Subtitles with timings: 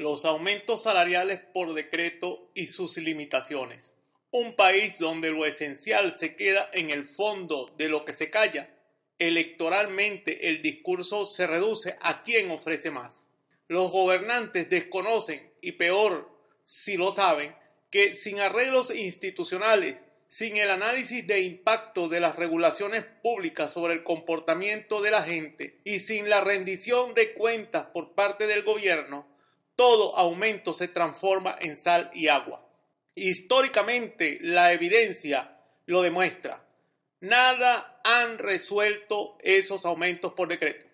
[0.00, 3.96] los aumentos salariales por decreto y sus limitaciones.
[4.30, 8.70] Un país donde lo esencial se queda en el fondo de lo que se calla.
[9.18, 13.28] Electoralmente el discurso se reduce a quien ofrece más.
[13.68, 16.30] Los gobernantes desconocen, y peor
[16.64, 17.54] si lo saben,
[17.90, 24.02] que sin arreglos institucionales, sin el análisis de impacto de las regulaciones públicas sobre el
[24.02, 29.26] comportamiento de la gente y sin la rendición de cuentas por parte del gobierno,
[29.80, 32.68] todo aumento se transforma en sal y agua.
[33.14, 36.68] Históricamente la evidencia lo demuestra.
[37.20, 40.84] Nada han resuelto esos aumentos por decreto.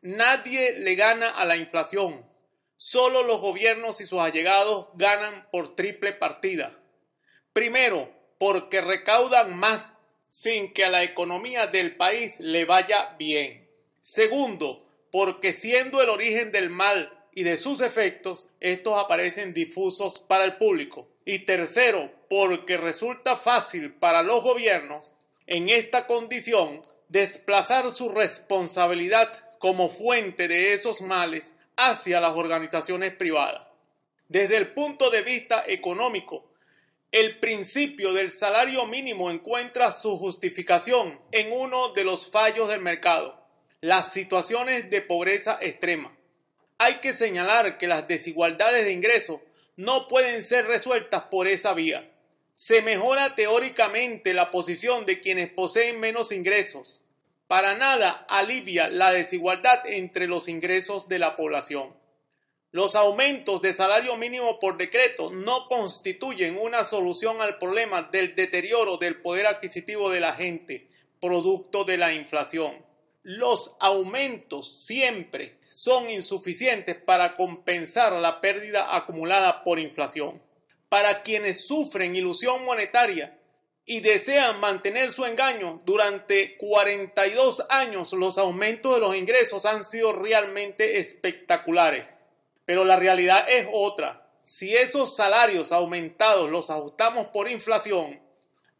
[0.00, 2.26] Nadie le gana a la inflación.
[2.74, 6.82] Solo los gobiernos y sus allegados ganan por triple partida.
[7.52, 9.92] Primero, porque recaudan más
[10.30, 13.70] sin que a la economía del país le vaya bien.
[14.00, 20.44] Segundo, porque siendo el origen del mal y de sus efectos, estos aparecen difusos para
[20.44, 21.08] el público.
[21.24, 25.14] Y tercero, porque resulta fácil para los gobiernos,
[25.46, 33.62] en esta condición, desplazar su responsabilidad como fuente de esos males hacia las organizaciones privadas.
[34.28, 36.44] Desde el punto de vista económico,
[37.12, 43.38] el principio del salario mínimo encuentra su justificación en uno de los fallos del mercado,
[43.80, 46.16] las situaciones de pobreza extrema
[46.82, 49.40] hay que señalar que las desigualdades de ingresos
[49.76, 52.10] no pueden ser resueltas por esa vía.
[52.54, 57.02] Se mejora teóricamente la posición de quienes poseen menos ingresos.
[57.46, 61.94] Para nada alivia la desigualdad entre los ingresos de la población.
[62.72, 68.96] Los aumentos de salario mínimo por decreto no constituyen una solución al problema del deterioro
[68.96, 70.88] del poder adquisitivo de la gente,
[71.20, 72.91] producto de la inflación
[73.22, 80.42] los aumentos siempre son insuficientes para compensar la pérdida acumulada por inflación.
[80.88, 83.38] Para quienes sufren ilusión monetaria
[83.84, 90.12] y desean mantener su engaño, durante 42 años los aumentos de los ingresos han sido
[90.12, 92.12] realmente espectaculares.
[92.64, 94.28] Pero la realidad es otra.
[94.42, 98.20] Si esos salarios aumentados los ajustamos por inflación,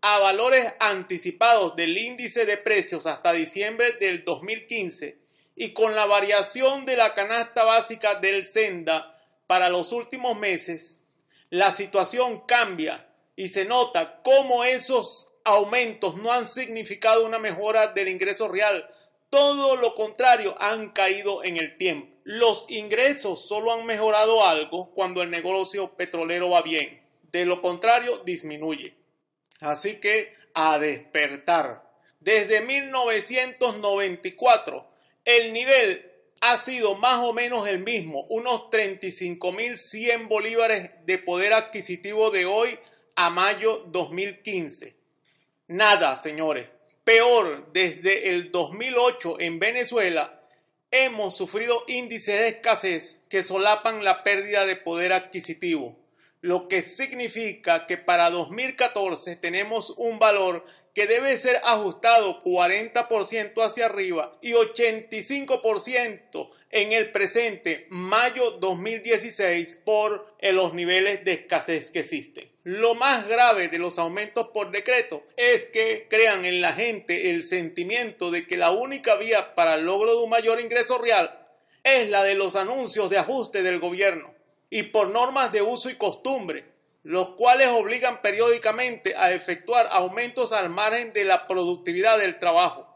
[0.00, 5.18] a valores anticipados del índice de precios hasta diciembre del 2015
[5.56, 11.02] y con la variación de la canasta básica del Senda para los últimos meses,
[11.50, 18.08] la situación cambia y se nota cómo esos aumentos no han significado una mejora del
[18.08, 18.88] ingreso real.
[19.30, 22.14] Todo lo contrario, han caído en el tiempo.
[22.24, 27.02] Los ingresos solo han mejorado algo cuando el negocio petrolero va bien.
[27.32, 28.97] De lo contrario, disminuye.
[29.60, 31.86] Así que a despertar.
[32.20, 34.88] Desde 1994
[35.24, 36.08] el nivel
[36.40, 42.78] ha sido más o menos el mismo, unos 35.100 bolívares de poder adquisitivo de hoy
[43.16, 44.94] a mayo 2015.
[45.66, 46.68] Nada, señores.
[47.04, 50.40] Peor, desde el 2008 en Venezuela
[50.90, 55.98] hemos sufrido índices de escasez que solapan la pérdida de poder adquisitivo
[56.40, 63.86] lo que significa que para 2014 tenemos un valor que debe ser ajustado 40% hacia
[63.86, 72.50] arriba y 85% en el presente mayo 2016 por los niveles de escasez que existen.
[72.64, 77.42] Lo más grave de los aumentos por decreto es que crean en la gente el
[77.42, 81.46] sentimiento de que la única vía para el logro de un mayor ingreso real
[81.84, 84.37] es la de los anuncios de ajuste del gobierno
[84.70, 86.66] y por normas de uso y costumbre,
[87.02, 92.86] los cuales obligan periódicamente a efectuar aumentos al margen de la productividad del trabajo.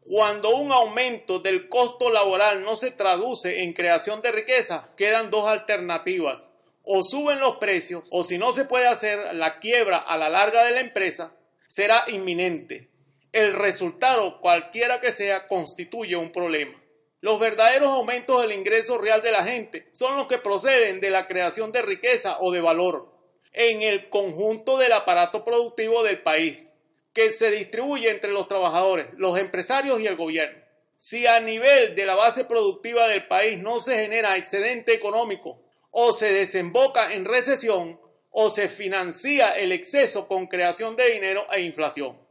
[0.00, 5.48] Cuando un aumento del costo laboral no se traduce en creación de riqueza, quedan dos
[5.48, 6.52] alternativas.
[6.84, 10.64] O suben los precios, o si no se puede hacer, la quiebra a la larga
[10.64, 11.36] de la empresa
[11.66, 12.88] será inminente.
[13.32, 16.80] El resultado, cualquiera que sea, constituye un problema.
[17.20, 21.26] Los verdaderos aumentos del ingreso real de la gente son los que proceden de la
[21.26, 23.12] creación de riqueza o de valor
[23.52, 26.72] en el conjunto del aparato productivo del país,
[27.14, 30.62] que se distribuye entre los trabajadores, los empresarios y el gobierno.
[30.98, 36.12] Si a nivel de la base productiva del país no se genera excedente económico o
[36.12, 37.98] se desemboca en recesión
[38.30, 42.25] o se financia el exceso con creación de dinero e inflación.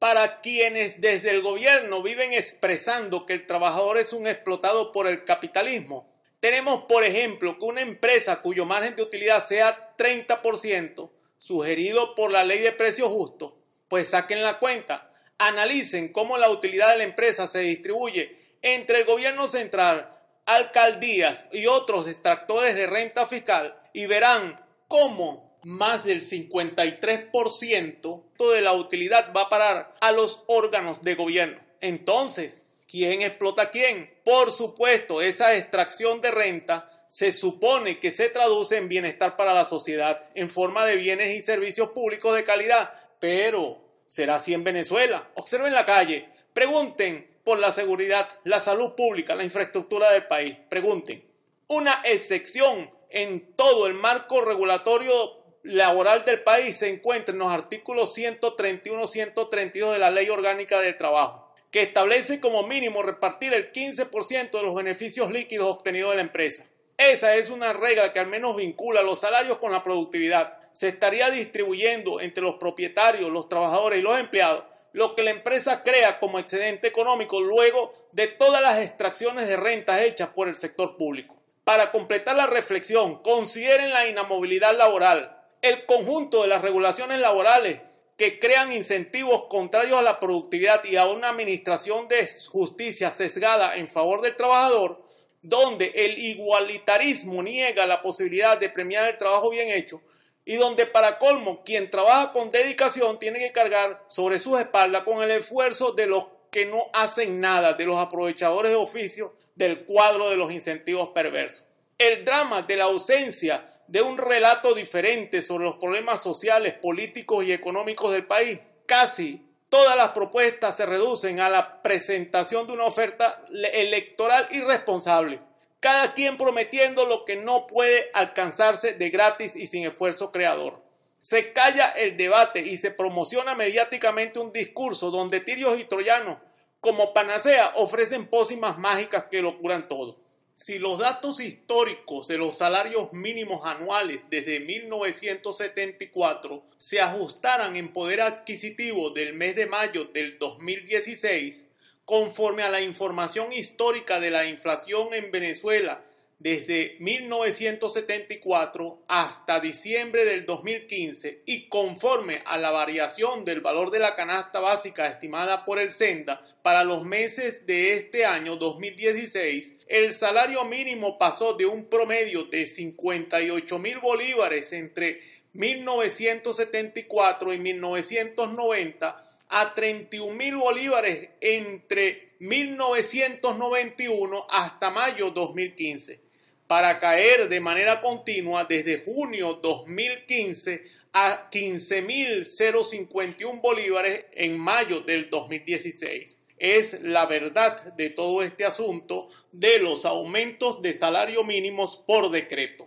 [0.00, 5.24] Para quienes desde el gobierno viven expresando que el trabajador es un explotado por el
[5.24, 6.10] capitalismo,
[6.40, 12.44] tenemos por ejemplo que una empresa cuyo margen de utilidad sea 30%, sugerido por la
[12.44, 13.52] ley de precios justos,
[13.88, 19.04] pues saquen la cuenta, analicen cómo la utilidad de la empresa se distribuye entre el
[19.04, 20.10] gobierno central,
[20.46, 28.22] alcaldías y otros extractores de renta fiscal y verán cómo más del 53%
[28.52, 31.60] de la utilidad va a parar a los órganos de gobierno.
[31.80, 34.12] Entonces, ¿quién explota quién?
[34.24, 39.64] Por supuesto, esa extracción de renta se supone que se traduce en bienestar para la
[39.64, 45.28] sociedad en forma de bienes y servicios públicos de calidad, pero ¿será así en Venezuela?
[45.34, 50.56] Observen la calle, pregunten por la seguridad, la salud pública, la infraestructura del país.
[50.68, 51.24] Pregunten.
[51.66, 58.14] Una excepción en todo el marco regulatorio laboral del país se encuentra en los artículos
[58.14, 64.50] 131 132 de la Ley Orgánica del Trabajo, que establece como mínimo repartir el 15%
[64.50, 66.66] de los beneficios líquidos obtenidos de la empresa.
[66.96, 70.58] Esa es una regla que al menos vincula los salarios con la productividad.
[70.72, 75.82] Se estaría distribuyendo entre los propietarios, los trabajadores y los empleados lo que la empresa
[75.82, 80.96] crea como excedente económico luego de todas las extracciones de rentas hechas por el sector
[80.96, 81.36] público.
[81.64, 87.80] Para completar la reflexión, consideren la inamovilidad laboral, el conjunto de las regulaciones laborales
[88.16, 93.88] que crean incentivos contrarios a la productividad y a una administración de justicia sesgada en
[93.88, 95.02] favor del trabajador,
[95.42, 100.02] donde el igualitarismo niega la posibilidad de premiar el trabajo bien hecho,
[100.44, 105.22] y donde para colmo quien trabaja con dedicación tiene que cargar sobre sus espaldas con
[105.22, 110.28] el esfuerzo de los que no hacen nada, de los aprovechadores de oficio del cuadro
[110.28, 111.68] de los incentivos perversos.
[111.96, 117.52] El drama de la ausencia de un relato diferente sobre los problemas sociales, políticos y
[117.52, 118.60] económicos del país.
[118.86, 125.40] Casi todas las propuestas se reducen a la presentación de una oferta electoral irresponsable
[125.80, 130.82] cada quien prometiendo lo que no puede alcanzarse de gratis y sin esfuerzo creador.
[131.18, 136.38] Se calla el debate y se promociona mediáticamente un discurso donde tirios y troyanos,
[136.80, 140.18] como panacea, ofrecen pócimas mágicas que lo curan todo.
[140.62, 148.20] Si los datos históricos de los salarios mínimos anuales desde 1974 se ajustaran en poder
[148.20, 151.66] adquisitivo del mes de mayo del 2016,
[152.04, 156.04] conforme a la información histórica de la inflación en Venezuela
[156.40, 164.14] desde 1974 hasta diciembre del 2015 y conforme a la variación del valor de la
[164.14, 170.64] canasta básica estimada por el Senda para los meses de este año 2016, el salario
[170.64, 175.20] mínimo pasó de un promedio de 58 mil bolívares entre
[175.52, 186.29] 1974 y 1990 a 31 mil bolívares entre 1991 hasta mayo 2015,
[186.70, 196.38] para caer de manera continua desde junio 2015 a 15.051 bolívares en mayo del 2016.
[196.58, 202.86] Es la verdad de todo este asunto de los aumentos de salario mínimos por decreto.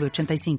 [0.00, 0.58] 85